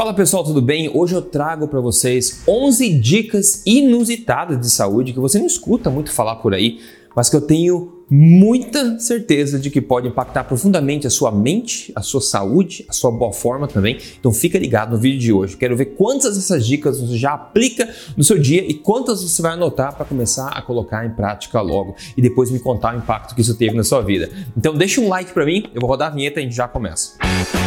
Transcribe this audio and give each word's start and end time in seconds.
Fala 0.00 0.14
pessoal, 0.14 0.42
tudo 0.42 0.62
bem? 0.62 0.90
Hoje 0.94 1.14
eu 1.14 1.20
trago 1.20 1.68
para 1.68 1.78
vocês 1.78 2.40
11 2.48 2.98
dicas 3.00 3.62
inusitadas 3.66 4.58
de 4.58 4.70
saúde 4.70 5.12
que 5.12 5.20
você 5.20 5.38
não 5.38 5.44
escuta 5.44 5.90
muito 5.90 6.10
falar 6.10 6.36
por 6.36 6.54
aí, 6.54 6.80
mas 7.14 7.28
que 7.28 7.36
eu 7.36 7.42
tenho 7.42 8.00
muita 8.08 8.98
certeza 8.98 9.58
de 9.58 9.68
que 9.68 9.78
pode 9.78 10.08
impactar 10.08 10.44
profundamente 10.44 11.06
a 11.06 11.10
sua 11.10 11.30
mente, 11.30 11.92
a 11.94 12.00
sua 12.00 12.22
saúde, 12.22 12.82
a 12.88 12.94
sua 12.94 13.10
boa 13.10 13.30
forma 13.30 13.68
também. 13.68 13.98
Então 14.18 14.32
fica 14.32 14.58
ligado 14.58 14.92
no 14.92 14.98
vídeo 14.98 15.18
de 15.18 15.34
hoje. 15.34 15.54
Quero 15.58 15.76
ver 15.76 15.84
quantas 15.96 16.34
dessas 16.34 16.66
dicas 16.66 16.98
você 16.98 17.18
já 17.18 17.34
aplica 17.34 17.86
no 18.16 18.24
seu 18.24 18.38
dia 18.38 18.62
e 18.66 18.72
quantas 18.72 19.22
você 19.22 19.42
vai 19.42 19.52
anotar 19.52 19.94
para 19.94 20.06
começar 20.06 20.48
a 20.48 20.62
colocar 20.62 21.04
em 21.04 21.10
prática 21.10 21.60
logo 21.60 21.94
e 22.16 22.22
depois 22.22 22.50
me 22.50 22.58
contar 22.58 22.94
o 22.94 22.98
impacto 22.98 23.34
que 23.34 23.42
isso 23.42 23.54
teve 23.54 23.76
na 23.76 23.84
sua 23.84 24.00
vida. 24.00 24.30
Então 24.56 24.74
deixa 24.74 24.98
um 24.98 25.10
like 25.10 25.34
para 25.34 25.44
mim, 25.44 25.64
eu 25.74 25.80
vou 25.82 25.90
rodar 25.90 26.10
a 26.10 26.14
vinheta 26.14 26.40
e 26.40 26.44
a 26.44 26.46
gente 26.46 26.56
já 26.56 26.66
começa. 26.66 27.18
Música 27.22 27.59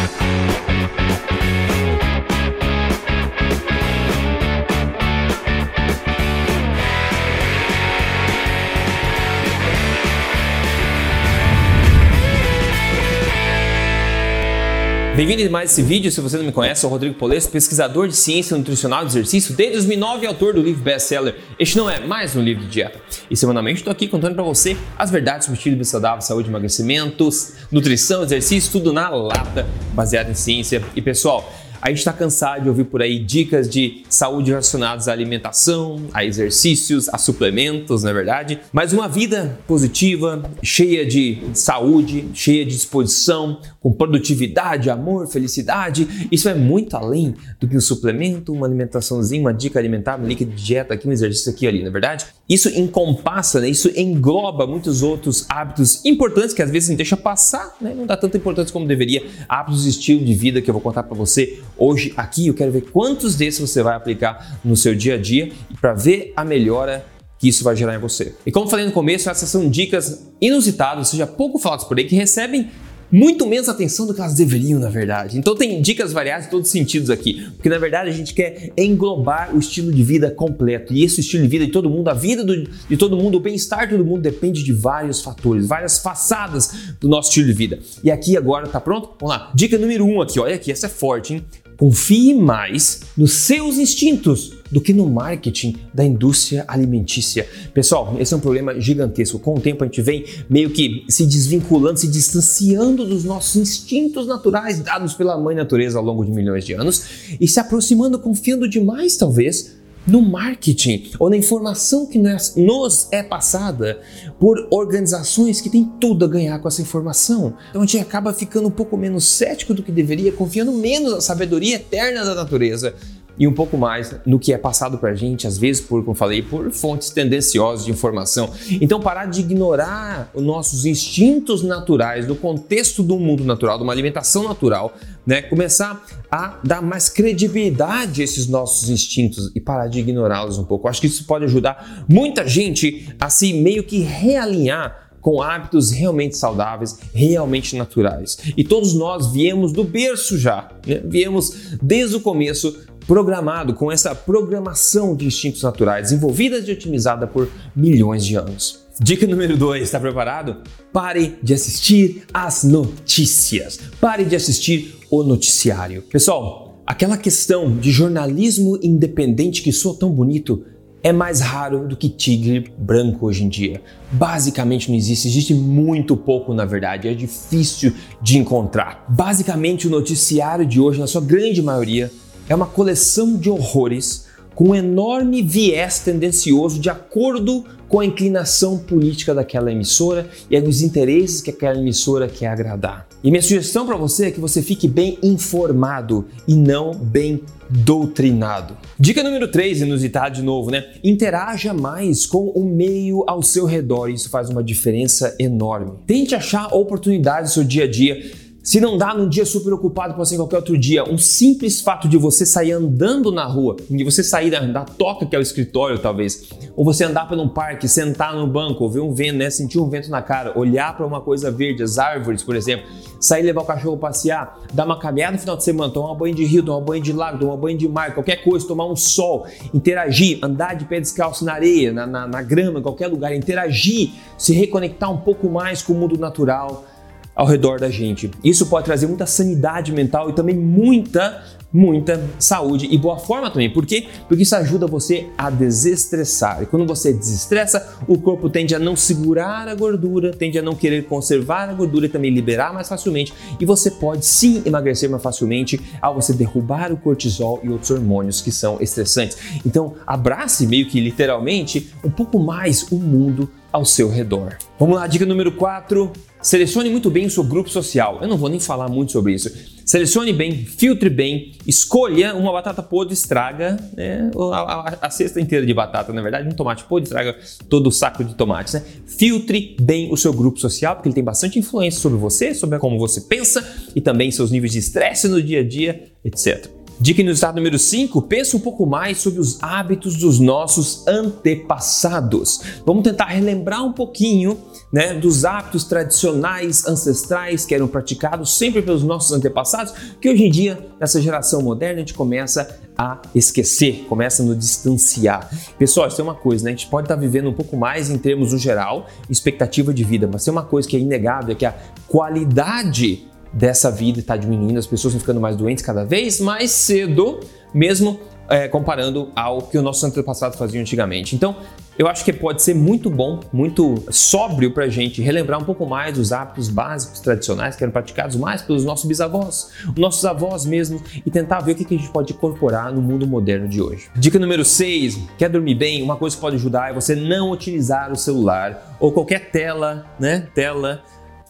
Bem-vindo 15.16 15.46
a 15.46 15.48
mais 15.48 15.70
esse 15.70 15.80
vídeo. 15.80 16.10
Se 16.10 16.20
você 16.20 16.36
não 16.36 16.44
me 16.44 16.50
conhece, 16.50 16.80
sou 16.80 16.90
o 16.90 16.92
Rodrigo 16.92 17.14
Polesso, 17.14 17.48
pesquisador 17.48 18.08
de 18.08 18.16
ciência 18.16 18.58
nutricional 18.58 19.04
e 19.04 19.06
exercício 19.06 19.54
desde 19.54 19.74
2009 19.74 20.24
e 20.24 20.26
autor 20.26 20.54
do 20.54 20.60
livro 20.60 20.82
best-seller 20.82 21.36
Este 21.56 21.78
Não 21.78 21.88
É 21.88 22.00
Mais 22.00 22.34
Um 22.34 22.42
Livro 22.42 22.64
de 22.64 22.70
Dieta. 22.70 23.00
E 23.30 23.36
semanalmente 23.36 23.78
estou 23.78 23.92
aqui 23.92 24.08
contando 24.08 24.34
para 24.34 24.42
você 24.42 24.76
as 24.98 25.12
verdades 25.12 25.44
sobre 25.44 25.56
estilo 25.56 25.76
de 25.76 25.84
saudável, 25.84 26.20
saúde, 26.20 26.48
emagrecimentos, 26.48 27.52
nutrição, 27.70 28.24
exercício, 28.24 28.72
tudo 28.72 28.92
na 28.92 29.08
lata, 29.08 29.64
baseado 29.92 30.30
em 30.30 30.34
ciência. 30.34 30.82
E 30.96 31.00
pessoal, 31.00 31.48
a 31.84 31.90
gente 31.90 31.98
está 31.98 32.14
cansado 32.14 32.62
de 32.62 32.68
ouvir 32.70 32.84
por 32.84 33.02
aí 33.02 33.18
dicas 33.18 33.68
de 33.68 34.04
saúde 34.08 34.50
relacionadas 34.50 35.06
à 35.06 35.12
alimentação, 35.12 36.00
a 36.14 36.24
exercícios, 36.24 37.10
a 37.10 37.18
suplementos, 37.18 38.02
na 38.02 38.08
é 38.08 38.14
verdade. 38.14 38.58
Mas 38.72 38.94
uma 38.94 39.06
vida 39.06 39.58
positiva, 39.66 40.42
cheia 40.62 41.04
de 41.04 41.42
saúde, 41.52 42.26
cheia 42.32 42.64
de 42.64 42.70
disposição, 42.70 43.60
com 43.80 43.92
produtividade, 43.92 44.88
amor, 44.88 45.26
felicidade, 45.26 46.26
isso 46.32 46.48
é 46.48 46.54
muito 46.54 46.96
além 46.96 47.34
do 47.60 47.68
que 47.68 47.76
um 47.76 47.80
suplemento, 47.82 48.50
uma 48.50 48.66
alimentaçãozinha, 48.66 49.42
uma 49.42 49.52
dica 49.52 49.78
alimentar, 49.78 50.16
uma 50.16 50.26
dica 50.26 50.42
de 50.42 50.54
dieta 50.54 50.94
aqui, 50.94 51.06
um 51.06 51.12
exercício 51.12 51.52
aqui 51.52 51.66
ali, 51.66 51.82
na 51.82 51.88
é 51.88 51.90
verdade? 51.90 52.24
Isso 52.48 52.70
encompassa, 52.70 53.60
né? 53.60 53.68
isso 53.68 53.90
engloba 53.94 54.66
muitos 54.66 55.02
outros 55.02 55.44
hábitos 55.50 56.02
importantes 56.06 56.54
que 56.54 56.62
às 56.62 56.70
vezes 56.70 56.88
a 56.88 56.92
gente 56.92 56.98
deixa 56.98 57.16
passar, 57.16 57.76
né? 57.78 57.92
não 57.94 58.06
dá 58.06 58.16
tanta 58.16 58.38
importância 58.38 58.72
como 58.72 58.86
deveria. 58.86 59.22
Hábitos 59.46 59.82
de 59.82 59.90
estilo 59.90 60.24
de 60.24 60.32
vida 60.32 60.62
que 60.62 60.70
eu 60.70 60.72
vou 60.72 60.80
contar 60.80 61.02
para 61.02 61.14
você 61.14 61.62
hoje 61.76 62.12
aqui. 62.16 62.46
Eu 62.46 62.54
quero 62.54 62.72
ver 62.72 62.82
quantos 62.82 63.36
desses 63.36 63.60
você 63.60 63.82
vai 63.82 63.94
aplicar 63.94 64.58
no 64.64 64.76
seu 64.76 64.94
dia 64.94 65.14
a 65.14 65.18
dia 65.18 65.52
para 65.80 65.94
ver 65.94 66.32
a 66.36 66.44
melhora 66.44 67.04
que 67.38 67.48
isso 67.48 67.62
vai 67.64 67.76
gerar 67.76 67.94
em 67.94 67.98
você. 67.98 68.34
E 68.46 68.52
como 68.52 68.68
falei 68.68 68.86
no 68.86 68.92
começo, 68.92 69.28
essas 69.28 69.48
são 69.48 69.68
dicas 69.68 70.26
inusitadas, 70.40 70.98
ou 70.98 71.04
seja, 71.10 71.26
pouco 71.26 71.58
faladas 71.58 71.84
por 71.84 71.98
aí, 71.98 72.04
que 72.04 72.14
recebem 72.14 72.70
muito 73.10 73.46
menos 73.46 73.68
atenção 73.68 74.06
do 74.06 74.14
que 74.14 74.20
elas 74.20 74.34
deveriam, 74.34 74.80
na 74.80 74.88
verdade. 74.88 75.38
Então 75.38 75.54
tem 75.54 75.80
dicas 75.80 76.12
variadas 76.12 76.46
em 76.46 76.50
todos 76.50 76.66
os 76.66 76.72
sentidos 76.72 77.10
aqui, 77.10 77.46
porque 77.52 77.68
na 77.68 77.78
verdade 77.78 78.10
a 78.10 78.12
gente 78.12 78.34
quer 78.34 78.72
englobar 78.76 79.54
o 79.54 79.58
estilo 79.58 79.92
de 79.92 80.02
vida 80.02 80.30
completo. 80.30 80.92
E 80.92 81.04
esse 81.04 81.20
estilo 81.20 81.44
de 81.44 81.48
vida 81.48 81.66
de 81.66 81.70
todo 81.70 81.88
mundo, 81.88 82.08
a 82.08 82.14
vida 82.14 82.42
do, 82.42 82.64
de 82.64 82.96
todo 82.96 83.16
mundo, 83.16 83.36
o 83.36 83.40
bem-estar 83.40 83.86
de 83.86 83.96
todo 83.96 84.04
mundo 84.04 84.20
depende 84.20 84.64
de 84.64 84.72
vários 84.72 85.22
fatores, 85.22 85.66
várias 85.66 85.98
façadas 85.98 86.94
do 87.00 87.08
nosso 87.08 87.28
estilo 87.28 87.46
de 87.46 87.52
vida. 87.52 87.78
E 88.02 88.10
aqui 88.10 88.36
agora 88.36 88.66
tá 88.66 88.80
pronto? 88.80 89.10
Vamos 89.20 89.36
lá. 89.36 89.52
Dica 89.54 89.78
número 89.78 90.04
um 90.04 90.20
aqui, 90.20 90.40
olha 90.40 90.56
aqui, 90.56 90.72
essa 90.72 90.86
é 90.86 90.90
forte, 90.90 91.34
hein? 91.34 91.44
Confie 91.84 92.32
mais 92.32 93.00
nos 93.14 93.32
seus 93.32 93.76
instintos 93.76 94.54
do 94.72 94.80
que 94.80 94.94
no 94.94 95.06
marketing 95.06 95.76
da 95.92 96.02
indústria 96.02 96.64
alimentícia. 96.66 97.46
Pessoal, 97.74 98.16
esse 98.18 98.32
é 98.32 98.36
um 98.38 98.40
problema 98.40 98.80
gigantesco. 98.80 99.38
Com 99.38 99.56
o 99.56 99.60
tempo 99.60 99.84
a 99.84 99.86
gente 99.86 100.00
vem 100.00 100.24
meio 100.48 100.70
que 100.70 101.04
se 101.10 101.26
desvinculando, 101.26 102.00
se 102.00 102.08
distanciando 102.08 103.04
dos 103.04 103.22
nossos 103.24 103.56
instintos 103.56 104.26
naturais 104.26 104.78
dados 104.78 105.12
pela 105.12 105.36
mãe 105.36 105.54
natureza 105.54 105.98
ao 105.98 106.04
longo 106.06 106.24
de 106.24 106.30
milhões 106.30 106.64
de 106.64 106.72
anos 106.72 107.04
e 107.38 107.46
se 107.46 107.60
aproximando, 107.60 108.18
confiando 108.18 108.66
demais, 108.66 109.18
talvez, 109.18 109.76
no 110.06 110.20
marketing 110.20 111.10
ou 111.18 111.30
na 111.30 111.36
informação 111.36 112.06
que 112.06 112.18
nos 112.18 113.08
é 113.10 113.22
passada 113.22 114.00
por 114.38 114.68
organizações 114.70 115.60
que 115.60 115.70
têm 115.70 115.90
tudo 116.00 116.24
a 116.24 116.28
ganhar 116.28 116.58
com 116.58 116.68
essa 116.68 116.82
informação. 116.82 117.54
Então 117.70 117.82
a 117.82 117.86
gente 117.86 117.98
acaba 117.98 118.32
ficando 118.32 118.68
um 118.68 118.70
pouco 118.70 118.96
menos 118.96 119.24
cético 119.24 119.74
do 119.74 119.82
que 119.82 119.92
deveria, 119.92 120.32
confiando 120.32 120.72
menos 120.72 121.12
na 121.12 121.20
sabedoria 121.20 121.76
eterna 121.76 122.24
da 122.24 122.34
natureza 122.34 122.94
e 123.38 123.46
um 123.48 123.52
pouco 123.52 123.76
mais 123.76 124.14
no 124.24 124.38
que 124.38 124.52
é 124.52 124.58
passado 124.58 124.98
para 124.98 125.10
a 125.10 125.14
gente, 125.14 125.46
às 125.46 125.58
vezes, 125.58 125.82
por, 125.82 126.04
como 126.04 126.14
falei, 126.14 126.42
por 126.42 126.70
fontes 126.70 127.10
tendenciosas 127.10 127.84
de 127.84 127.90
informação. 127.90 128.50
Então, 128.80 129.00
parar 129.00 129.26
de 129.26 129.40
ignorar 129.40 130.30
os 130.34 130.42
nossos 130.42 130.86
instintos 130.86 131.62
naturais 131.62 132.26
no 132.26 132.36
contexto 132.36 133.02
do 133.02 133.18
mundo 133.18 133.44
natural, 133.44 133.76
de 133.76 133.84
uma 133.84 133.92
alimentação 133.92 134.44
natural, 134.44 134.94
né? 135.26 135.42
Começar 135.42 136.04
a 136.30 136.60
dar 136.62 136.82
mais 136.82 137.08
credibilidade 137.08 138.20
a 138.20 138.24
esses 138.24 138.46
nossos 138.46 138.88
instintos 138.88 139.50
e 139.54 139.60
parar 139.60 139.88
de 139.88 140.00
ignorá-los 140.00 140.58
um 140.58 140.64
pouco. 140.64 140.88
acho 140.88 141.00
que 141.00 141.06
isso 141.06 141.24
pode 141.24 141.44
ajudar 141.44 142.04
muita 142.08 142.46
gente 142.46 143.08
a 143.18 143.30
se 143.30 143.52
meio 143.52 143.82
que 143.84 143.98
realinhar 144.00 145.04
com 145.24 145.40
hábitos 145.40 145.90
realmente 145.90 146.36
saudáveis, 146.36 146.98
realmente 147.14 147.74
naturais. 147.76 148.36
E 148.58 148.62
todos 148.62 148.92
nós 148.92 149.32
viemos 149.32 149.72
do 149.72 149.82
berço 149.82 150.38
já, 150.38 150.70
né? 150.86 151.00
viemos 151.02 151.78
desde 151.80 152.16
o 152.16 152.20
começo 152.20 152.78
programado 153.06 153.74
com 153.74 153.90
essa 153.90 154.14
programação 154.14 155.14
de 155.14 155.26
instintos 155.26 155.62
naturais 155.62 156.10
desenvolvida 156.10 156.58
e 156.58 156.72
otimizada 156.72 157.26
por 157.26 157.48
milhões 157.74 158.24
de 158.24 158.36
anos. 158.36 158.84
Dica 159.00 159.26
número 159.26 159.56
2, 159.56 159.82
está 159.82 159.98
preparado? 159.98 160.58
Pare 160.92 161.36
de 161.42 161.52
assistir 161.52 162.22
às 162.32 162.62
notícias. 162.62 163.80
Pare 164.00 164.24
de 164.24 164.36
assistir 164.36 164.98
o 165.10 165.22
noticiário. 165.24 166.02
Pessoal, 166.02 166.80
aquela 166.86 167.16
questão 167.16 167.76
de 167.76 167.90
jornalismo 167.90 168.78
independente 168.82 169.62
que 169.62 169.72
soa 169.72 169.98
tão 169.98 170.10
bonito 170.10 170.64
é 171.02 171.12
mais 171.12 171.40
raro 171.40 171.86
do 171.86 171.96
que 171.96 172.08
tigre 172.08 172.72
branco 172.78 173.26
hoje 173.26 173.44
em 173.44 173.48
dia. 173.48 173.82
Basicamente 174.12 174.88
não 174.88 174.96
existe, 174.96 175.28
existe 175.28 175.52
muito 175.52 176.16
pouco 176.16 176.54
na 176.54 176.64
verdade, 176.64 177.08
é 177.08 177.14
difícil 177.14 177.92
de 178.22 178.38
encontrar. 178.38 179.04
Basicamente 179.08 179.86
o 179.86 179.90
noticiário 179.90 180.64
de 180.64 180.80
hoje, 180.80 180.98
na 180.98 181.06
sua 181.06 181.20
grande 181.20 181.60
maioria, 181.60 182.10
é 182.48 182.54
uma 182.54 182.66
coleção 182.66 183.36
de 183.36 183.48
horrores 183.48 184.26
com 184.54 184.68
um 184.68 184.74
enorme 184.74 185.42
viés 185.42 185.98
tendencioso 185.98 186.78
de 186.78 186.88
acordo 186.88 187.64
com 187.88 188.00
a 188.00 188.06
inclinação 188.06 188.78
política 188.78 189.34
daquela 189.34 189.70
emissora 189.70 190.28
e 190.50 190.58
os 190.58 190.82
interesses 190.82 191.40
que 191.40 191.50
aquela 191.50 191.78
emissora 191.78 192.28
quer 192.28 192.48
agradar. 192.48 193.06
E 193.22 193.30
minha 193.30 193.42
sugestão 193.42 193.86
para 193.86 193.96
você 193.96 194.26
é 194.26 194.30
que 194.30 194.40
você 194.40 194.62
fique 194.62 194.86
bem 194.86 195.18
informado 195.22 196.26
e 196.46 196.54
não 196.54 196.94
bem 196.94 197.40
doutrinado. 197.68 198.76
Dica 198.98 199.22
número 199.22 199.48
3, 199.50 199.82
inusitado 199.82 200.36
de 200.36 200.42
novo, 200.42 200.70
né? 200.70 200.84
Interaja 201.02 201.72
mais 201.72 202.26
com 202.26 202.48
o 202.50 202.64
meio 202.64 203.24
ao 203.26 203.42
seu 203.42 203.64
redor, 203.64 204.08
isso 204.08 204.28
faz 204.28 204.50
uma 204.50 204.62
diferença 204.62 205.34
enorme. 205.38 205.92
Tente 206.06 206.34
achar 206.34 206.74
oportunidades 206.74 207.50
no 207.50 207.54
seu 207.54 207.64
dia 207.64 207.84
a 207.84 207.90
dia 207.90 208.43
se 208.64 208.80
não 208.80 208.96
dá 208.96 209.12
num 209.12 209.28
dia 209.28 209.44
super 209.44 209.74
ocupado, 209.74 210.14
pode 210.14 210.26
ser 210.26 210.36
qualquer 210.36 210.56
outro 210.56 210.78
dia, 210.78 211.04
um 211.04 211.18
simples 211.18 211.82
fato 211.82 212.08
de 212.08 212.16
você 212.16 212.46
sair 212.46 212.72
andando 212.72 213.30
na 213.30 213.44
rua, 213.44 213.76
de 213.90 214.02
você 214.02 214.24
sair 214.24 214.50
da, 214.50 214.60
da 214.60 214.86
toca 214.86 215.26
que 215.26 215.36
é 215.36 215.38
o 215.38 215.42
escritório, 215.42 215.98
talvez, 215.98 216.48
ou 216.74 216.82
você 216.82 217.04
andar 217.04 217.28
por 217.28 217.38
um 217.38 217.46
parque, 217.46 217.86
sentar 217.86 218.34
no 218.34 218.46
banco, 218.46 218.82
ouvir 218.82 219.00
um 219.00 219.12
vento, 219.12 219.36
né, 219.36 219.50
sentir 219.50 219.78
um 219.78 219.90
vento 219.90 220.10
na 220.10 220.22
cara, 220.22 220.58
olhar 220.58 220.96
para 220.96 221.04
uma 221.04 221.20
coisa 221.20 221.50
verde, 221.50 221.82
as 221.82 221.98
árvores, 221.98 222.42
por 222.42 222.56
exemplo, 222.56 222.86
sair 223.20 223.42
levar 223.42 223.60
o 223.60 223.66
cachorro 223.66 223.98
passear, 223.98 224.58
dar 224.72 224.86
uma 224.86 224.98
caminhada 224.98 225.32
no 225.32 225.38
final 225.38 225.58
de 225.58 225.64
semana, 225.64 225.92
tomar 225.92 226.12
um 226.12 226.16
banho 226.16 226.34
de 226.34 226.46
rio, 226.46 226.62
tomar 226.62 226.78
um 226.78 226.84
banho 226.84 227.02
de 227.02 227.12
lago, 227.12 227.38
tomar 227.38 227.54
um 227.54 227.60
banho 227.60 227.76
de 227.76 227.86
mar, 227.86 228.14
qualquer 228.14 228.36
coisa, 228.36 228.66
tomar 228.66 228.86
um 228.86 228.96
sol, 228.96 229.46
interagir, 229.74 230.38
andar 230.42 230.72
de 230.72 230.86
pé 230.86 230.98
descalço 231.00 231.44
na 231.44 231.52
areia, 231.52 231.92
na, 231.92 232.06
na, 232.06 232.26
na 232.26 232.40
grama, 232.40 232.78
em 232.78 232.82
qualquer 232.82 233.08
lugar, 233.08 233.34
interagir, 233.36 234.12
se 234.38 234.54
reconectar 234.54 235.12
um 235.12 235.18
pouco 235.18 235.50
mais 235.50 235.82
com 235.82 235.92
o 235.92 235.96
mundo 235.96 236.16
natural 236.16 236.86
ao 237.34 237.46
redor 237.46 237.80
da 237.80 237.90
gente. 237.90 238.30
Isso 238.42 238.66
pode 238.66 238.84
trazer 238.84 239.06
muita 239.06 239.26
sanidade 239.26 239.92
mental 239.92 240.30
e 240.30 240.32
também 240.32 240.54
muita, 240.54 241.42
muita 241.72 242.22
saúde 242.38 242.86
e 242.90 242.96
boa 242.96 243.18
forma 243.18 243.50
também. 243.50 243.70
Por 243.70 243.84
quê? 243.84 244.06
Porque 244.28 244.44
isso 244.44 244.54
ajuda 244.54 244.86
você 244.86 245.26
a 245.36 245.50
desestressar. 245.50 246.62
E 246.62 246.66
quando 246.66 246.86
você 246.86 247.12
desestressa, 247.12 247.96
o 248.06 248.18
corpo 248.18 248.48
tende 248.48 248.74
a 248.74 248.78
não 248.78 248.94
segurar 248.94 249.66
a 249.68 249.74
gordura, 249.74 250.32
tende 250.32 250.58
a 250.58 250.62
não 250.62 250.74
querer 250.74 251.04
conservar 251.06 251.68
a 251.68 251.72
gordura 251.72 252.06
e 252.06 252.08
também 252.08 252.30
liberar 252.30 252.72
mais 252.72 252.88
facilmente. 252.88 253.32
E 253.58 253.64
você 253.64 253.90
pode 253.90 254.24
sim 254.24 254.62
emagrecer 254.64 255.10
mais 255.10 255.22
facilmente 255.22 255.80
ao 256.00 256.14
você 256.14 256.32
derrubar 256.32 256.92
o 256.92 256.96
cortisol 256.96 257.60
e 257.62 257.68
outros 257.68 257.90
hormônios 257.90 258.40
que 258.40 258.52
são 258.52 258.78
estressantes. 258.80 259.36
Então, 259.66 259.94
abrace 260.06 260.66
meio 260.66 260.86
que 260.86 261.00
literalmente 261.00 261.92
um 262.04 262.10
pouco 262.10 262.38
mais 262.38 262.86
o 262.92 262.96
mundo 262.96 263.50
ao 263.72 263.84
seu 263.84 264.08
redor. 264.08 264.56
Vamos 264.78 264.96
lá, 264.96 265.06
dica 265.08 265.26
número 265.26 265.50
4 265.50 266.12
Selecione 266.44 266.90
muito 266.90 267.08
bem 267.08 267.24
o 267.24 267.30
seu 267.30 267.42
grupo 267.42 267.70
social. 267.70 268.18
Eu 268.20 268.28
não 268.28 268.36
vou 268.36 268.50
nem 268.50 268.60
falar 268.60 268.86
muito 268.86 269.12
sobre 269.12 269.32
isso. 269.32 269.50
Selecione 269.86 270.30
bem, 270.30 270.52
filtre 270.66 271.08
bem, 271.08 271.52
escolha 271.66 272.34
uma 272.34 272.52
batata 272.52 272.82
podre, 272.82 273.14
estraga 273.14 273.78
né, 273.96 274.30
a, 274.52 274.58
a, 274.58 274.98
a, 275.06 275.10
cesta 275.10 275.40
inteira 275.40 275.64
de 275.64 275.72
batata, 275.72 276.12
na 276.12 276.20
verdade, 276.20 276.46
um 276.46 276.52
tomate 276.52 276.84
podre 276.84 277.04
estraga 277.04 277.34
todo 277.66 277.86
o 277.86 277.90
saco 277.90 278.22
de 278.22 278.34
tomates. 278.34 278.74
Né? 278.74 278.82
Filtre 279.06 279.74
bem 279.80 280.12
o 280.12 280.18
seu 280.18 280.34
grupo 280.34 280.60
social, 280.60 280.94
porque 280.94 281.08
ele 281.08 281.14
tem 281.14 281.24
bastante 281.24 281.58
influência 281.58 281.98
sobre 281.98 282.18
você, 282.18 282.54
sobre 282.54 282.78
como 282.78 282.98
você 282.98 283.22
pensa 283.22 283.66
e 283.96 284.00
também 284.02 284.30
seus 284.30 284.50
níveis 284.50 284.72
de 284.72 284.80
estresse 284.80 285.26
no 285.28 285.42
dia 285.42 285.60
a 285.60 285.64
dia, 285.66 286.12
etc. 286.22 286.83
Dica 287.00 287.22
estado 287.22 287.56
número 287.56 287.78
5, 287.78 288.22
pensa 288.22 288.56
um 288.56 288.60
pouco 288.60 288.86
mais 288.86 289.18
sobre 289.18 289.40
os 289.40 289.60
hábitos 289.60 290.16
dos 290.16 290.38
nossos 290.38 291.06
antepassados. 291.06 292.60
Vamos 292.86 293.02
tentar 293.02 293.26
relembrar 293.26 293.84
um 293.84 293.92
pouquinho 293.92 294.56
né, 294.92 295.12
dos 295.12 295.44
hábitos 295.44 295.84
tradicionais, 295.84 296.86
ancestrais 296.86 297.66
que 297.66 297.74
eram 297.74 297.88
praticados 297.88 298.56
sempre 298.56 298.80
pelos 298.80 299.02
nossos 299.02 299.32
antepassados, 299.32 299.92
que 300.20 300.30
hoje 300.30 300.44
em 300.44 300.50
dia, 300.50 300.86
nessa 301.00 301.20
geração 301.20 301.60
moderna, 301.62 301.96
a 301.96 301.98
gente 301.98 302.14
começa 302.14 302.80
a 302.96 303.20
esquecer, 303.34 304.06
começa 304.08 304.42
a 304.42 304.46
nos 304.46 304.56
distanciar. 304.56 305.50
Pessoal, 305.76 306.06
isso 306.06 306.20
é 306.20 306.24
uma 306.24 306.36
coisa, 306.36 306.64
né? 306.64 306.70
A 306.70 306.76
gente 306.76 306.86
pode 306.86 307.06
estar 307.06 307.16
vivendo 307.16 307.48
um 307.48 307.52
pouco 307.52 307.76
mais 307.76 308.08
em 308.08 308.16
termos 308.16 308.52
no 308.52 308.58
geral, 308.58 309.08
expectativa 309.28 309.92
de 309.92 310.04
vida, 310.04 310.28
mas 310.32 310.44
tem 310.44 310.52
uma 310.52 310.64
coisa 310.64 310.88
que 310.88 310.96
é 310.96 311.00
inegável, 311.00 311.52
é 311.52 311.54
que 311.56 311.66
a 311.66 311.74
qualidade 312.06 313.26
dessa 313.54 313.90
vida 313.90 314.18
está 314.18 314.36
diminuindo, 314.36 314.78
as 314.78 314.86
pessoas 314.86 315.14
estão 315.14 315.20
ficando 315.20 315.40
mais 315.40 315.56
doentes 315.56 315.84
cada 315.84 316.04
vez 316.04 316.40
mais 316.40 316.70
cedo, 316.72 317.40
mesmo 317.72 318.20
é, 318.48 318.68
comparando 318.68 319.30
ao 319.34 319.62
que 319.62 319.78
os 319.78 319.84
nossos 319.84 320.02
antepassados 320.04 320.58
faziam 320.58 320.82
antigamente. 320.82 321.34
Então, 321.34 321.56
eu 321.96 322.08
acho 322.08 322.24
que 322.24 322.32
pode 322.32 322.60
ser 322.60 322.74
muito 322.74 323.08
bom, 323.08 323.40
muito 323.52 324.02
sóbrio 324.10 324.72
para 324.72 324.84
a 324.84 324.88
gente 324.88 325.22
relembrar 325.22 325.62
um 325.62 325.64
pouco 325.64 325.86
mais 325.86 326.18
dos 326.18 326.32
hábitos 326.32 326.68
básicos 326.68 327.20
tradicionais 327.20 327.76
que 327.76 327.84
eram 327.84 327.92
praticados 327.92 328.34
mais 328.34 328.62
pelos 328.62 328.84
nossos 328.84 329.06
bisavós, 329.06 329.70
nossos 329.96 330.24
avós 330.24 330.66
mesmo, 330.66 331.00
e 331.24 331.30
tentar 331.30 331.60
ver 331.60 331.72
o 331.72 331.74
que 331.76 331.94
a 331.94 331.96
gente 331.96 332.10
pode 332.10 332.32
incorporar 332.32 332.92
no 332.92 333.00
mundo 333.00 333.26
moderno 333.26 333.68
de 333.68 333.80
hoje. 333.80 334.08
Dica 334.16 334.38
número 334.40 334.64
6: 334.64 335.20
quer 335.38 335.48
dormir 335.48 335.76
bem? 335.76 336.02
Uma 336.02 336.16
coisa 336.16 336.34
que 336.34 336.42
pode 336.42 336.56
ajudar 336.56 336.90
é 336.90 336.92
você 336.92 337.14
não 337.14 337.52
utilizar 337.52 338.10
o 338.10 338.16
celular 338.16 338.96
ou 338.98 339.12
qualquer 339.12 339.50
tela, 339.50 340.04
né? 340.18 340.48
Tela 340.52 341.02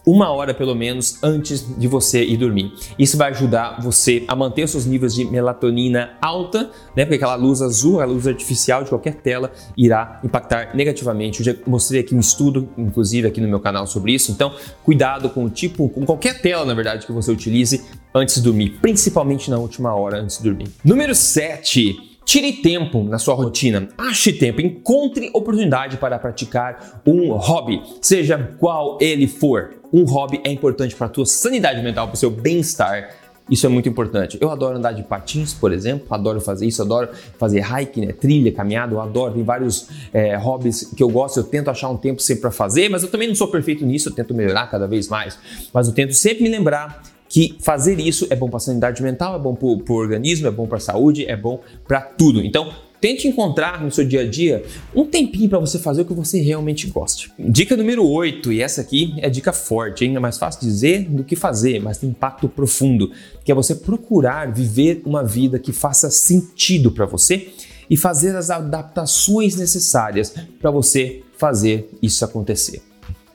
uma 0.05 0.29
hora 0.29 0.53
pelo 0.53 0.75
menos 0.75 1.17
antes 1.23 1.65
de 1.77 1.87
você 1.87 2.23
ir 2.23 2.37
dormir. 2.37 2.73
Isso 2.97 3.17
vai 3.17 3.31
ajudar 3.31 3.81
você 3.81 4.23
a 4.27 4.35
manter 4.35 4.67
seus 4.67 4.85
níveis 4.85 5.13
de 5.13 5.25
melatonina 5.25 6.11
alta, 6.21 6.69
né? 6.95 7.05
Porque 7.05 7.15
aquela 7.15 7.35
luz 7.35 7.61
azul, 7.61 7.99
a 7.99 8.05
luz 8.05 8.27
artificial 8.27 8.83
de 8.83 8.89
qualquer 8.89 9.15
tela 9.15 9.51
irá 9.75 10.19
impactar 10.23 10.75
negativamente. 10.75 11.39
Eu 11.39 11.45
já 11.45 11.55
mostrei 11.65 12.01
aqui 12.01 12.13
um 12.13 12.19
estudo, 12.19 12.69
inclusive 12.77 13.27
aqui 13.27 13.41
no 13.41 13.47
meu 13.47 13.59
canal 13.59 13.87
sobre 13.87 14.13
isso. 14.13 14.31
Então, 14.31 14.53
cuidado 14.83 15.29
com 15.29 15.43
o 15.45 15.49
tipo, 15.49 15.89
com 15.89 16.05
qualquer 16.05 16.41
tela, 16.41 16.65
na 16.65 16.73
verdade, 16.73 17.05
que 17.05 17.11
você 17.11 17.31
utilize 17.31 17.83
antes 18.13 18.35
de 18.35 18.41
dormir, 18.41 18.77
principalmente 18.81 19.49
na 19.49 19.57
última 19.57 19.93
hora 19.95 20.21
antes 20.21 20.37
de 20.37 20.43
dormir. 20.43 20.67
Número 20.83 21.15
7 21.15 22.15
Tire 22.25 22.53
tempo 22.53 23.03
na 23.03 23.19
sua 23.19 23.35
rotina, 23.35 23.87
ache 23.95 24.33
tempo, 24.33 24.59
encontre 24.59 25.29
oportunidade 25.31 25.97
para 25.97 26.17
praticar 26.17 27.01
um 27.05 27.31
hobby, 27.33 27.83
seja 28.01 28.55
qual 28.59 28.97
ele 28.99 29.27
for. 29.27 29.75
Um 29.95 30.03
hobby 30.03 30.41
é 30.43 30.51
importante 30.51 30.93
para 30.93 31.07
a 31.07 31.09
tua 31.09 31.25
sanidade 31.25 31.81
mental, 31.81 32.05
para 32.05 32.15
o 32.15 32.17
seu 32.17 32.29
bem-estar. 32.29 33.15
Isso 33.49 33.65
é 33.65 33.69
muito 33.69 33.87
importante. 33.87 34.37
Eu 34.41 34.51
adoro 34.51 34.77
andar 34.77 34.91
de 34.91 35.03
patins, 35.03 35.53
por 35.53 35.71
exemplo, 35.71 36.05
adoro 36.09 36.41
fazer 36.41 36.65
isso, 36.65 36.81
adoro 36.81 37.07
fazer 37.39 37.61
hike, 37.61 38.01
né, 38.01 38.11
trilha, 38.11 38.51
caminhada, 38.51 38.93
eu 38.93 38.99
adoro. 38.99 39.35
Tem 39.35 39.43
vários 39.43 39.87
é, 40.11 40.35
hobbies 40.35 40.91
que 40.93 41.01
eu 41.01 41.07
gosto, 41.07 41.39
eu 41.39 41.45
tento 41.45 41.69
achar 41.69 41.89
um 41.89 41.95
tempo 41.95 42.21
sempre 42.21 42.41
para 42.41 42.51
fazer, 42.51 42.89
mas 42.89 43.03
eu 43.03 43.09
também 43.09 43.29
não 43.29 43.35
sou 43.35 43.47
perfeito 43.47 43.85
nisso, 43.85 44.09
eu 44.09 44.13
tento 44.13 44.33
melhorar 44.33 44.67
cada 44.69 44.85
vez 44.85 45.07
mais. 45.07 45.39
Mas 45.73 45.87
eu 45.87 45.93
tento 45.93 46.11
sempre 46.11 46.43
me 46.43 46.49
lembrar 46.49 47.01
que 47.29 47.57
fazer 47.61 47.97
isso 47.97 48.27
é 48.29 48.35
bom 48.35 48.49
para 48.49 48.57
a 48.57 48.59
sanidade 48.59 49.01
mental, 49.01 49.37
é 49.37 49.39
bom 49.39 49.55
para 49.55 49.65
o 49.65 49.95
organismo, 49.95 50.45
é 50.45 50.51
bom 50.51 50.67
para 50.67 50.77
a 50.77 50.81
saúde, 50.81 51.25
é 51.25 51.37
bom 51.37 51.61
para 51.87 52.01
tudo. 52.01 52.43
Então, 52.43 52.69
tente 52.99 53.27
encontrar 53.27 53.83
no 53.83 53.91
seu 53.91 54.05
dia 54.05 54.21
a 54.21 54.27
dia 54.27 54.63
um 54.95 55.05
tempinho 55.05 55.49
para 55.49 55.59
você 55.59 55.79
fazer 55.79 56.01
o 56.01 56.05
que 56.05 56.13
você 56.13 56.39
realmente 56.39 56.87
goste. 56.87 57.31
Dica 57.37 57.75
número 57.75 58.05
8, 58.07 58.51
e 58.53 58.61
essa 58.61 58.81
aqui 58.81 59.13
é 59.17 59.29
dica 59.29 59.53
forte, 59.53 60.05
hein? 60.05 60.15
é 60.15 60.19
mais 60.19 60.37
fácil 60.37 60.61
dizer 60.61 61.03
do 61.09 61.23
que 61.23 61.35
fazer, 61.35 61.81
mas 61.81 61.97
tem 61.97 62.09
impacto 62.09 62.47
profundo, 62.47 63.11
que 63.43 63.51
é 63.51 63.55
você 63.55 63.75
procurar 63.75 64.51
viver 64.51 65.01
uma 65.05 65.23
vida 65.23 65.59
que 65.59 65.71
faça 65.71 66.09
sentido 66.09 66.91
para 66.91 67.05
você 67.05 67.49
e 67.89 67.95
fazer 67.95 68.35
as 68.35 68.49
adaptações 68.49 69.55
necessárias 69.55 70.33
para 70.59 70.71
você 70.71 71.21
fazer 71.37 71.89
isso 72.01 72.23
acontecer. 72.25 72.81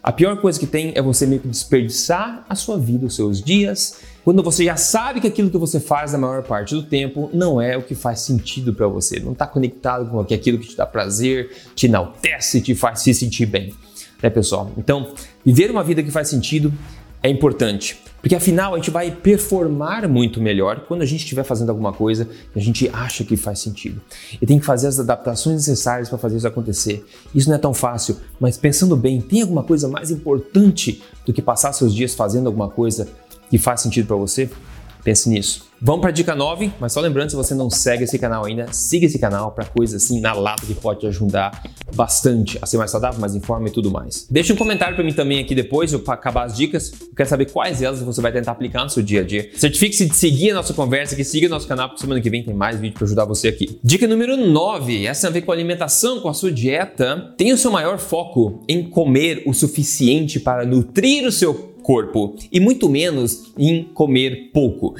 A 0.03 0.11
pior 0.11 0.41
coisa 0.41 0.59
que 0.59 0.67
tem 0.67 0.93
é 0.95 1.03
você 1.03 1.27
meio 1.27 1.43
que 1.43 1.49
desperdiçar 1.49 2.45
a 2.49 2.55
sua 2.55 2.79
vida, 2.79 3.05
os 3.05 3.15
seus 3.15 3.43
dias, 3.43 3.99
quando 4.25 4.43
você 4.43 4.65
já 4.65 4.77
sabe 4.77 5.21
que 5.21 5.27
aquilo 5.27 5.51
que 5.51 5.59
você 5.59 5.81
faz 5.81 6.13
na 6.13 6.19
maior 6.19 6.43
parte 6.43 6.75
do 6.75 6.83
tempo 6.83 7.31
não 7.33 7.61
é 7.61 7.77
o 7.77 7.83
que 7.83 7.95
faz 7.95 8.21
sentido 8.21 8.75
para 8.75 8.87
você, 8.87 9.19
não 9.21 9.33
está 9.33 9.47
conectado 9.47 10.11
com 10.11 10.21
aquilo 10.21 10.59
que 10.59 10.69
te 10.69 10.77
dá 10.77 10.87
prazer, 10.87 11.51
te 11.75 11.87
enaltece, 11.87 12.61
te 12.61 12.75
faz 12.75 13.01
se 13.01 13.15
sentir 13.15 13.47
bem. 13.47 13.75
Né, 14.23 14.29
pessoal? 14.29 14.71
Então, 14.77 15.15
viver 15.45 15.71
uma 15.71 15.83
vida 15.83 16.03
que 16.03 16.11
faz 16.11 16.29
sentido 16.29 16.73
é 17.23 17.29
importante. 17.29 17.99
Porque 18.21 18.35
afinal 18.35 18.75
a 18.75 18.77
gente 18.77 18.91
vai 18.91 19.11
performar 19.11 20.07
muito 20.07 20.41
melhor 20.41 20.85
quando 20.87 21.03
a 21.03 21.07
gente 21.07 21.21
estiver 21.21 21.43
fazendo 21.43 21.71
alguma 21.71 21.93
coisa 21.93 22.27
que 22.53 22.59
a 22.59 22.63
gente 22.63 22.89
acha 22.93 23.25
que 23.25 23.37
faz 23.37 23.61
sentido. 23.61 24.01
E 24.41 24.47
tem 24.47 24.59
que 24.59 24.67
fazer 24.67 24.89
as 24.89 25.01
adaptações 25.01 25.57
necessárias 25.57 26.09
para 26.09 26.19
fazer 26.19 26.37
isso 26.37 26.47
acontecer. 26.47 27.07
Isso 27.35 27.49
não 27.49 27.57
é 27.57 27.59
tão 27.59 27.73
fácil, 27.73 28.19
mas 28.39 28.59
pensando 28.59 28.95
bem, 28.95 29.21
tem 29.21 29.41
alguma 29.41 29.63
coisa 29.63 29.89
mais 29.89 30.11
importante 30.11 31.03
do 31.25 31.33
que 31.33 31.41
passar 31.41 31.73
seus 31.73 31.95
dias 31.95 32.15
fazendo 32.15 32.47
alguma 32.47 32.69
coisa 32.69 33.09
que 33.51 33.59
faz 33.59 33.81
sentido 33.83 34.07
para 34.07 34.17
você? 34.17 34.49
Pense 35.03 35.29
nisso. 35.29 35.69
Vamos 35.83 36.03
para 36.03 36.11
a 36.11 36.13
dica 36.13 36.35
9, 36.35 36.73
mas 36.79 36.93
só 36.93 37.01
lembrando, 37.01 37.31
se 37.31 37.37
você 37.37 37.55
não 37.55 37.71
segue 37.71 38.05
esse 38.05 38.19
canal 38.19 38.45
ainda, 38.45 38.71
siga 38.71 39.07
esse 39.07 39.19
canal 39.19 39.51
para 39.53 39.65
coisas 39.65 40.03
assim 40.03 40.21
na 40.21 40.35
lata 40.35 40.67
que 40.67 40.75
pode 40.75 41.01
te 41.01 41.07
ajudar 41.07 41.63
bastante 41.95 42.59
a 42.61 42.67
ser 42.67 42.77
mais 42.77 42.91
saudável, 42.91 43.19
mais 43.19 43.35
informe 43.35 43.71
e 43.71 43.73
tudo 43.73 43.91
mais. 43.91 44.27
Deixa 44.31 44.53
um 44.53 44.57
comentário 44.57 44.95
para 44.95 45.03
mim 45.03 45.15
também 45.15 45.39
aqui 45.39 45.55
depois, 45.55 45.95
para 45.97 46.13
acabar 46.13 46.45
as 46.45 46.55
dicas. 46.55 46.93
Eu 47.01 47.15
quero 47.17 47.29
saber 47.31 47.47
quais 47.47 47.79
delas 47.79 48.03
você 48.03 48.21
vai 48.21 48.31
tentar 48.31 48.53
aplicar 48.53 48.85
no 48.85 48.91
seu 48.91 49.03
dia 49.03 49.23
a 49.23 49.25
dia. 49.25 49.49
Certifique-se 49.55 50.05
de 50.05 50.15
seguir 50.15 50.51
a 50.51 50.55
nossa 50.55 50.75
conversa 50.75 51.15
aqui, 51.15 51.25
siga 51.25 51.49
nosso 51.49 51.67
canal, 51.67 51.89
porque 51.89 52.03
semana 52.03 52.21
que 52.21 52.29
vem 52.29 52.45
tem 52.45 52.53
mais 52.53 52.79
vídeo 52.79 52.97
para 52.97 53.07
ajudar 53.07 53.25
você 53.25 53.49
aqui. 53.49 53.79
Dica 53.83 54.07
número 54.07 54.37
9, 54.37 55.07
essa 55.07 55.23
tem 55.23 55.31
a 55.31 55.33
ver 55.33 55.43
com 55.47 55.51
a 55.51 55.55
alimentação, 55.55 56.21
com 56.21 56.29
a 56.29 56.35
sua 56.35 56.53
dieta. 56.53 57.33
Tenha 57.39 57.55
o 57.55 57.59
seu 57.59 57.71
maior 57.71 57.99
foco 57.99 58.63
em 58.69 58.83
comer 58.91 59.45
o 59.47 59.55
suficiente 59.55 60.39
para 60.39 60.67
nutrir 60.67 61.27
o 61.27 61.33
seu 61.33 61.70
corpo 61.83 62.35
e 62.53 62.61
muito 62.61 62.89
menos 62.89 63.53
em 63.59 63.85
comer 63.85 64.51
pouco. 64.53 64.95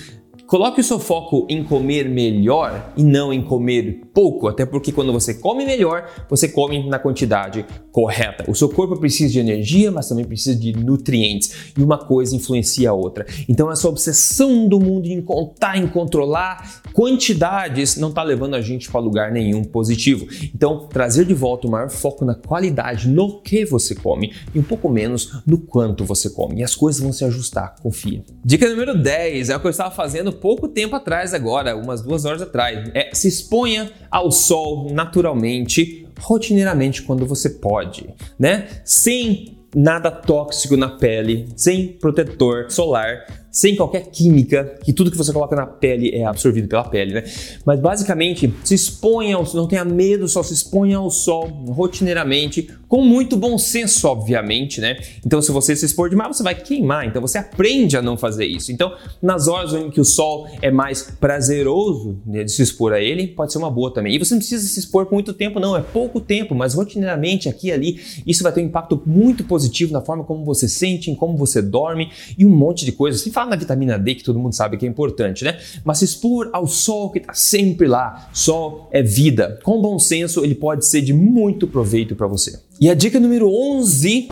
Coloque 0.47 0.81
o 0.81 0.85
seu 0.85 0.99
foco 0.99 1.47
em 1.49 1.63
comer 1.63 2.09
melhor 2.09 2.93
e 2.97 3.05
não 3.05 3.33
em 3.33 3.41
comer 3.41 4.01
pouco, 4.13 4.49
até 4.49 4.65
porque 4.67 4.93
quando 4.93 5.13
você 5.13 5.35
come 5.35 5.65
melhor, 5.65 6.09
você 6.29 6.49
come 6.49 6.89
na 6.89 6.99
quantidade 6.99 7.65
correta. 7.93 8.45
O 8.49 8.55
seu 8.55 8.69
corpo 8.69 8.97
precisa 8.97 9.33
de 9.33 9.39
energia, 9.39 9.91
mas 9.91 10.09
também 10.09 10.25
precisa 10.25 10.59
de 10.59 10.73
nutrientes, 10.73 11.73
e 11.77 11.83
uma 11.83 11.99
coisa 11.99 12.35
influencia 12.35 12.91
a 12.91 12.93
outra. 12.93 13.27
Então 13.49 13.71
essa 13.71 13.89
obsessão 13.89 14.69
do 14.69 14.81
mundo 14.81 15.07
em 15.07 15.21
contar, 15.21 15.77
em 15.77 15.87
controlar 15.87 16.83
quantidades 16.93 17.97
não 17.97 18.09
está 18.09 18.23
levando 18.23 18.55
a 18.55 18.61
gente 18.61 18.91
para 18.91 19.01
lugar 19.01 19.33
nenhum 19.33 19.65
positivo. 19.65 20.27
Então 20.55 20.89
trazer 20.89 21.25
de 21.25 21.35
volta 21.35 21.67
o 21.67 21.71
maior 21.71 21.91
foco 21.91 22.25
na 22.25 22.35
qualidade, 22.35 23.09
no 23.09 23.41
que 23.41 23.65
você 23.65 23.95
come 23.95 24.33
e 24.55 24.59
um 24.59 24.63
pouco 24.63 24.89
menos 24.89 25.41
no 25.47 25.59
quanto 25.59 26.05
você 26.05 26.31
come. 26.31 26.61
E 26.61 26.65
as 26.65 26.75
coisas 26.75 27.01
vão 27.01 27.13
se 27.13 27.25
ajustar, 27.25 27.77
confia. 27.83 28.23
Dica 28.45 28.69
número 28.69 28.97
10 28.97 29.51
é 29.51 29.57
o 29.57 29.61
que 29.61 29.67
eu 29.67 29.71
estava 29.71 29.91
fazendo 29.91 30.33
pouco 30.33 30.69
tempo 30.69 30.97
atrás 30.97 31.35
agora, 31.35 31.77
umas 31.77 32.03
duas 32.03 32.25
horas 32.25 32.43
atrás. 32.43 32.91
É 32.95 33.11
se 33.13 33.29
exponha 33.29 33.91
ao 34.11 34.31
sol 34.31 34.91
naturalmente, 34.93 36.07
rotineiramente 36.19 37.03
quando 37.03 37.27
você 37.27 37.49
pode, 37.51 38.09
né? 38.39 38.69
Sem 38.85 39.59
nada 39.75 40.11
tóxico 40.11 40.77
na 40.77 40.89
pele, 40.89 41.47
sem 41.55 41.89
protetor 41.89 42.71
solar, 42.71 43.25
sem 43.51 43.77
qualquer 43.77 44.11
química, 44.11 44.79
que 44.85 44.93
tudo 44.93 45.11
que 45.11 45.17
você 45.17 45.33
coloca 45.33 45.57
na 45.57 45.67
pele 45.67 46.11
é 46.15 46.25
absorvido 46.25 46.69
pela 46.69 46.85
pele, 46.85 47.15
né? 47.15 47.25
Mas 47.65 47.81
basicamente, 47.81 48.53
se 48.65 48.75
exponha 48.75 49.37
ao 49.37 49.45
não 49.55 49.67
tenha 49.67 49.85
medo, 49.85 50.29
só 50.29 50.43
se 50.43 50.53
exponha 50.53 50.99
ao 50.99 51.11
sol 51.11 51.47
rotineiramente, 51.69 52.69
com 52.91 53.05
muito 53.05 53.37
bom 53.37 53.57
senso, 53.57 54.09
obviamente, 54.09 54.81
né? 54.81 54.99
Então, 55.25 55.41
se 55.41 55.53
você 55.53 55.77
se 55.77 55.87
expor 55.87 56.11
demais, 56.11 56.37
você 56.37 56.43
vai 56.43 56.57
queimar, 56.57 57.07
então 57.07 57.23
você 57.23 57.39
aprende 57.39 57.97
a 57.97 58.03
não 58.03 58.17
fazer 58.17 58.47
isso. 58.47 58.73
Então, 58.73 58.93
nas 59.23 59.47
horas 59.47 59.73
em 59.73 59.89
que 59.93 60.01
o 60.01 60.05
sol 60.05 60.49
é 60.61 60.73
mais 60.73 61.03
prazeroso 61.03 62.19
né, 62.27 62.43
de 62.43 62.51
se 62.51 62.61
expor 62.61 62.93
a 62.93 63.01
ele, 63.01 63.29
pode 63.29 63.53
ser 63.53 63.59
uma 63.59 63.71
boa 63.71 63.95
também. 63.95 64.17
E 64.17 64.19
você 64.19 64.35
não 64.35 64.41
precisa 64.41 64.67
se 64.67 64.81
expor 64.81 65.07
por 65.07 65.13
muito 65.13 65.33
tempo, 65.33 65.61
não, 65.61 65.77
é 65.77 65.81
pouco 65.81 66.21
tempo, 66.21 66.53
mas 66.53 66.75
rotineiramente, 66.75 67.49
aqui 67.49 67.69
e 67.69 67.73
ali, 67.73 68.01
isso 68.27 68.43
vai 68.43 68.51
ter 68.51 68.61
um 68.61 68.65
impacto 68.67 69.01
muito 69.07 69.45
positivo 69.45 69.93
na 69.93 70.01
forma 70.01 70.25
como 70.25 70.45
você 70.45 70.69
sente, 70.69 71.13
em 71.13 71.15
como 71.15 71.37
você 71.37 71.63
dorme 71.63 72.11
e 72.37 72.45
um 72.45 72.51
monte 72.51 72.85
de 72.85 72.91
coisas. 72.91 73.21
Sem 73.21 73.33
falar 73.33 73.51
na 73.51 73.57
vitamina 73.57 73.97
D, 73.97 74.17
que 74.17 74.25
todo 74.25 74.37
mundo 74.41 74.53
sabe 74.57 74.77
que 74.77 74.85
é 74.85 74.89
importante, 74.89 75.45
né? 75.45 75.59
Mas 75.85 75.99
se 75.99 76.07
expor 76.07 76.51
ao 76.53 76.67
sol 76.67 77.11
que 77.11 77.19
está 77.19 77.35
sempre 77.35 77.87
lá, 77.87 78.29
sol 78.33 78.89
é 78.91 79.01
vida. 79.01 79.61
Com 79.63 79.81
bom 79.81 79.97
senso, 79.97 80.45
ele 80.45 80.57
pode 80.57 80.85
ser 80.85 81.03
de 81.03 81.13
muito 81.13 81.69
proveito 81.69 82.17
para 82.17 82.27
você. 82.27 82.59
E 82.81 82.89
a 82.89 82.95
dica 82.95 83.21
número 83.21 83.47
11 83.53 84.29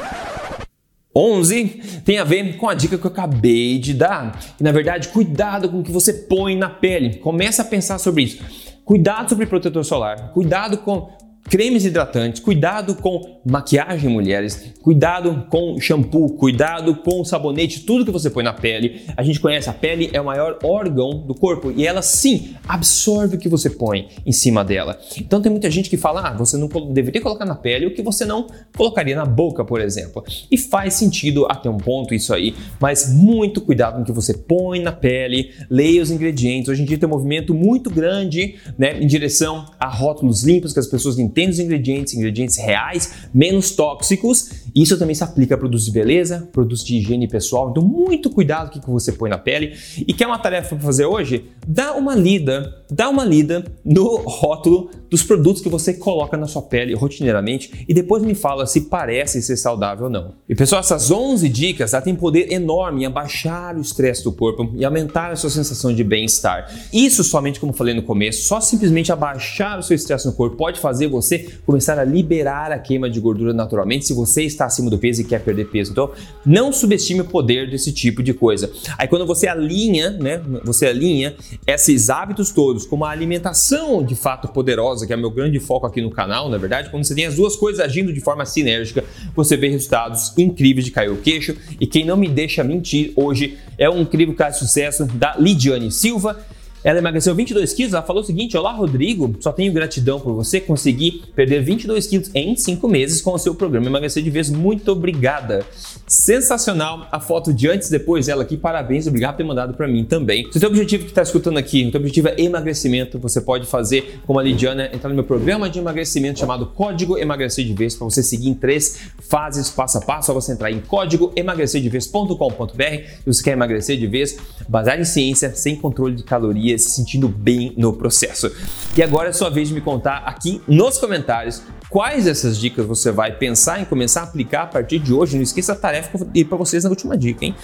11 1.14 2.00
tem 2.04 2.18
a 2.18 2.24
ver 2.24 2.56
com 2.56 2.68
a 2.68 2.74
dica 2.74 2.96
que 2.96 3.04
eu 3.04 3.10
acabei 3.10 3.78
de 3.78 3.92
dar. 3.92 4.40
E, 4.58 4.62
na 4.62 4.72
verdade, 4.72 5.08
cuidado 5.08 5.68
com 5.68 5.80
o 5.80 5.82
que 5.82 5.90
você 5.90 6.12
põe 6.12 6.56
na 6.56 6.70
pele. 6.70 7.16
Começa 7.16 7.62
a 7.62 7.64
pensar 7.64 7.98
sobre 7.98 8.22
isso. 8.22 8.42
Cuidado 8.84 9.28
sobre 9.28 9.44
protetor 9.44 9.84
solar, 9.84 10.32
cuidado 10.32 10.78
com 10.78 11.10
cremes 11.48 11.84
hidratantes, 11.84 12.40
cuidado 12.40 12.94
com 12.94 13.40
maquiagem 13.44 14.10
mulheres, 14.10 14.74
cuidado 14.82 15.46
com 15.48 15.80
shampoo, 15.80 16.34
cuidado 16.34 16.96
com 16.96 17.24
sabonete, 17.24 17.80
tudo 17.80 18.04
que 18.04 18.10
você 18.10 18.28
põe 18.28 18.44
na 18.44 18.52
pele. 18.52 19.02
A 19.16 19.22
gente 19.22 19.40
conhece 19.40 19.68
a 19.68 19.72
pele 19.72 20.10
é 20.12 20.20
o 20.20 20.24
maior 20.24 20.58
órgão 20.62 21.26
do 21.26 21.34
corpo 21.34 21.72
e 21.74 21.86
ela 21.86 22.02
sim 22.02 22.54
absorve 22.66 23.36
o 23.36 23.38
que 23.38 23.48
você 23.48 23.70
põe 23.70 24.08
em 24.26 24.32
cima 24.32 24.64
dela. 24.64 24.98
Então 25.18 25.40
tem 25.40 25.50
muita 25.50 25.70
gente 25.70 25.88
que 25.88 25.96
fala: 25.96 26.20
"Ah, 26.20 26.34
você 26.34 26.56
não 26.56 26.68
deveria 26.92 27.20
colocar 27.20 27.44
na 27.44 27.54
pele 27.54 27.86
o 27.86 27.94
que 27.94 28.02
você 28.02 28.24
não 28.24 28.46
colocaria 28.76 29.16
na 29.16 29.24
boca, 29.24 29.64
por 29.64 29.80
exemplo". 29.80 30.22
E 30.50 30.58
faz 30.58 30.94
sentido 30.94 31.46
até 31.48 31.70
um 31.70 31.78
ponto 31.78 32.14
isso 32.14 32.34
aí, 32.34 32.54
mas 32.80 33.12
muito 33.12 33.60
cuidado 33.60 33.96
com 33.96 34.02
o 34.02 34.04
que 34.04 34.12
você 34.12 34.34
põe 34.34 34.80
na 34.80 34.92
pele, 34.92 35.50
leia 35.70 36.02
os 36.02 36.10
ingredientes. 36.10 36.68
Hoje 36.68 36.82
em 36.82 36.84
dia 36.84 36.98
tem 36.98 37.08
um 37.08 37.12
movimento 37.12 37.54
muito 37.54 37.90
grande, 37.90 38.56
né, 38.76 39.00
em 39.00 39.06
direção 39.06 39.66
a 39.78 39.88
rótulos 39.88 40.42
limpos 40.42 40.72
que 40.72 40.80
as 40.80 40.86
pessoas 40.86 41.18
entendem 41.38 41.48
menos 41.48 41.58
ingredientes, 41.58 42.14
ingredientes 42.14 42.56
reais, 42.56 43.12
menos 43.32 43.70
tóxicos. 43.70 44.66
Isso 44.74 44.98
também 44.98 45.14
se 45.14 45.24
aplica 45.24 45.54
a 45.54 45.58
produtos 45.58 45.86
de 45.86 45.92
beleza, 45.92 46.48
produtos 46.52 46.84
de 46.84 46.96
higiene 46.96 47.28
pessoal. 47.28 47.70
Então, 47.70 47.82
muito 47.82 48.30
cuidado 48.30 48.70
com 48.70 48.78
o 48.78 48.80
que 48.80 48.90
você 48.90 49.12
põe 49.12 49.30
na 49.30 49.38
pele. 49.38 49.76
E 49.96 50.12
quer 50.12 50.26
uma 50.26 50.38
tarefa 50.38 50.76
para 50.76 50.84
fazer 50.84 51.06
hoje? 51.06 51.46
Dá 51.66 51.94
uma 51.94 52.14
lida, 52.14 52.84
dá 52.90 53.08
uma 53.08 53.24
lida 53.24 53.64
no 53.84 54.16
rótulo 54.26 54.90
dos 55.10 55.22
produtos 55.22 55.62
que 55.62 55.68
você 55.68 55.94
coloca 55.94 56.36
na 56.36 56.46
sua 56.46 56.62
pele 56.62 56.94
rotineiramente 56.94 57.84
e 57.88 57.94
depois 57.94 58.22
me 58.22 58.34
fala 58.34 58.66
se 58.66 58.82
parece 58.82 59.40
ser 59.42 59.56
saudável 59.56 60.04
ou 60.04 60.10
não. 60.10 60.34
E 60.48 60.54
pessoal, 60.54 60.80
essas 60.80 61.10
11 61.10 61.48
dicas 61.48 61.92
têm 62.04 62.14
poder 62.14 62.52
enorme 62.52 63.02
em 63.02 63.06
abaixar 63.06 63.76
o 63.76 63.80
estresse 63.80 64.22
do 64.22 64.32
corpo 64.32 64.70
e 64.74 64.84
aumentar 64.84 65.30
a 65.30 65.36
sua 65.36 65.50
sensação 65.50 65.94
de 65.94 66.04
bem-estar. 66.04 66.70
Isso 66.92 67.24
somente, 67.24 67.58
como 67.58 67.72
falei 67.72 67.94
no 67.94 68.02
começo, 68.02 68.46
só 68.46 68.60
simplesmente 68.60 69.10
abaixar 69.10 69.78
o 69.78 69.82
seu 69.82 69.94
estresse 69.94 70.26
no 70.26 70.32
corpo 70.32 70.56
pode 70.56 70.78
fazer 70.78 71.08
você 71.08 71.27
você 71.28 71.50
começar 71.66 71.98
a 71.98 72.04
liberar 72.04 72.72
a 72.72 72.78
queima 72.78 73.10
de 73.10 73.20
gordura 73.20 73.52
naturalmente 73.52 74.06
se 74.06 74.14
você 74.14 74.42
está 74.44 74.66
acima 74.66 74.88
do 74.90 74.98
peso 74.98 75.20
e 75.20 75.24
quer 75.24 75.40
perder 75.40 75.66
peso. 75.66 75.92
Então, 75.92 76.10
não 76.44 76.72
subestime 76.72 77.20
o 77.20 77.24
poder 77.24 77.70
desse 77.70 77.92
tipo 77.92 78.22
de 78.22 78.32
coisa. 78.32 78.70
Aí 78.96 79.06
quando 79.06 79.26
você 79.26 79.46
alinha, 79.46 80.10
né, 80.10 80.40
você 80.64 80.86
alinha 80.86 81.36
esses 81.66 82.08
hábitos 82.08 82.50
todos 82.50 82.86
com 82.86 82.96
uma 82.96 83.10
alimentação 83.10 84.02
de 84.02 84.14
fato 84.14 84.48
poderosa, 84.48 85.06
que 85.06 85.12
é 85.12 85.16
o 85.16 85.18
meu 85.18 85.30
grande 85.30 85.60
foco 85.60 85.86
aqui 85.86 86.00
no 86.00 86.10
canal, 86.10 86.48
na 86.48 86.58
verdade, 86.58 86.90
quando 86.90 87.04
você 87.04 87.14
tem 87.14 87.26
as 87.26 87.34
duas 87.34 87.54
coisas 87.54 87.80
agindo 87.80 88.12
de 88.12 88.20
forma 88.20 88.44
sinérgica, 88.46 89.04
você 89.34 89.56
vê 89.56 89.68
resultados 89.68 90.32
incríveis 90.38 90.84
de 90.84 90.90
cair 90.90 91.10
o 91.10 91.16
queixo. 91.16 91.56
E 91.80 91.86
quem 91.86 92.04
não 92.04 92.16
me 92.16 92.28
deixa 92.28 92.64
mentir 92.64 93.12
hoje 93.16 93.58
é 93.76 93.88
um 93.88 94.00
incrível 94.00 94.34
caso 94.34 94.60
de 94.60 94.66
sucesso 94.66 95.04
da 95.06 95.36
Lidiane 95.36 95.90
Silva 95.92 96.38
ela 96.82 96.98
emagreceu 96.98 97.34
22 97.34 97.72
quilos. 97.72 97.92
Ela 97.92 98.02
falou 98.02 98.22
o 98.22 98.26
seguinte: 98.26 98.56
Olá, 98.56 98.72
Rodrigo, 98.72 99.34
só 99.40 99.52
tenho 99.52 99.72
gratidão 99.72 100.20
por 100.20 100.34
você 100.34 100.60
conseguir 100.60 101.22
perder 101.34 101.62
22 101.62 102.06
quilos 102.06 102.30
em 102.34 102.56
5 102.56 102.88
meses 102.88 103.20
com 103.20 103.32
o 103.32 103.38
seu 103.38 103.54
programa 103.54 103.86
Emagrecer 103.86 104.22
de 104.22 104.30
Vez. 104.30 104.50
Muito 104.50 104.92
obrigada. 104.92 105.66
Sensacional 106.08 107.06
a 107.12 107.20
foto 107.20 107.52
de 107.52 107.68
antes 107.68 107.88
e 107.88 107.90
depois 107.90 108.28
ela 108.28 108.42
aqui. 108.42 108.56
Parabéns, 108.56 109.06
obrigado 109.06 109.32
por 109.32 109.36
ter 109.38 109.44
mandado 109.44 109.74
para 109.74 109.86
mim 109.86 110.04
também. 110.04 110.50
Se 110.50 110.56
o 110.56 110.60
teu 110.60 110.70
objetivo 110.70 111.04
que 111.04 111.10
está 111.10 111.22
escutando 111.22 111.58
aqui, 111.58 111.86
o 111.86 111.90
teu 111.90 112.00
objetivo 112.00 112.28
é 112.28 112.40
emagrecimento, 112.40 113.18
você 113.18 113.40
pode 113.40 113.66
fazer 113.66 114.20
como 114.26 114.38
a 114.38 114.42
Lidiana, 114.42 114.86
entrar 114.92 115.08
no 115.08 115.14
meu 115.14 115.24
programa 115.24 115.68
de 115.68 115.78
emagrecimento 115.78 116.38
chamado 116.40 116.66
Código 116.66 117.18
Emagrecer 117.18 117.64
de 117.64 117.74
Vez 117.74 117.94
para 117.94 118.04
você 118.06 118.22
seguir 118.22 118.48
em 118.48 118.54
três 118.54 118.98
fases 119.20 119.70
passo 119.70 119.98
a 119.98 120.00
passo. 120.00 120.30
É 120.30 120.34
você 120.34 120.52
entrar 120.52 120.70
em 120.70 120.80
código 120.80 121.32
emagrecerdevez.com.br 121.36 122.72
se 122.74 123.26
você 123.26 123.42
quer 123.42 123.52
emagrecer 123.52 123.98
de 123.98 124.06
vez, 124.06 124.36
baseado 124.68 125.00
em 125.00 125.04
ciência, 125.04 125.54
sem 125.54 125.76
controle 125.76 126.14
de 126.14 126.22
calorias 126.22 126.82
se 126.82 126.90
sentindo 126.90 127.28
bem 127.28 127.74
no 127.76 127.92
processo. 127.92 128.50
E 128.96 129.02
agora 129.02 129.28
é 129.28 129.32
sua 129.32 129.50
vez 129.50 129.68
de 129.68 129.74
me 129.74 129.80
contar 129.80 130.18
aqui 130.18 130.60
nos 130.66 130.98
comentários 130.98 131.62
quais 131.90 132.24
dessas 132.24 132.58
dicas 132.58 132.86
você 132.86 133.10
vai 133.10 133.32
pensar 133.32 133.80
em 133.80 133.84
começar 133.84 134.20
a 134.20 134.24
aplicar 134.24 134.62
a 134.62 134.66
partir 134.66 134.98
de 134.98 135.12
hoje. 135.12 135.36
Não 135.36 135.42
esqueça 135.42 135.72
a 135.72 135.76
tarefa 135.76 136.10
que 136.10 136.24
eu 136.24 136.28
ir 136.34 136.44
para 136.44 136.56
vocês 136.56 136.84
na 136.84 136.90
última 136.90 137.16
dica, 137.16 137.44
hein? 137.44 137.54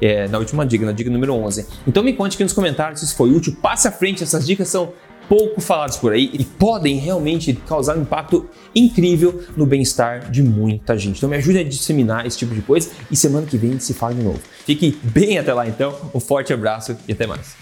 É, 0.00 0.28
na 0.28 0.38
última 0.38 0.64
dica, 0.66 0.84
na 0.86 0.92
dica 0.92 1.10
número 1.10 1.34
11. 1.34 1.66
Então 1.86 2.02
me 2.02 2.12
conte 2.12 2.34
aqui 2.34 2.42
nos 2.42 2.52
comentários 2.52 3.00
se 3.00 3.06
isso 3.06 3.16
foi 3.16 3.30
útil. 3.30 3.56
Passe 3.60 3.86
à 3.86 3.92
frente, 3.92 4.22
essas 4.22 4.46
dicas 4.46 4.68
são 4.68 4.92
pouco 5.28 5.60
faladas 5.60 5.96
por 5.96 6.12
aí 6.12 6.28
e 6.32 6.44
podem 6.44 6.96
realmente 6.96 7.52
causar 7.68 7.96
um 7.96 8.02
impacto 8.02 8.48
incrível 8.74 9.44
no 9.56 9.64
bem-estar 9.64 10.28
de 10.28 10.42
muita 10.42 10.98
gente. 10.98 11.18
Então 11.18 11.28
me 11.28 11.36
ajude 11.36 11.58
a 11.58 11.64
disseminar 11.64 12.26
esse 12.26 12.36
tipo 12.36 12.52
de 12.52 12.62
coisa 12.62 12.90
e 13.08 13.14
semana 13.14 13.46
que 13.46 13.56
vem 13.56 13.70
a 13.70 13.72
gente 13.74 13.84
se 13.84 13.94
fala 13.94 14.12
de 14.12 14.22
novo. 14.22 14.40
Fique 14.66 14.98
bem 15.04 15.38
até 15.38 15.54
lá 15.54 15.68
então, 15.68 15.94
um 16.12 16.18
forte 16.18 16.52
abraço 16.52 16.96
e 17.06 17.12
até 17.12 17.28
mais. 17.28 17.54